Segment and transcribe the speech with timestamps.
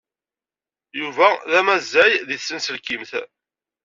[0.99, 3.11] Yuba d amazzay deg tsenselkimt.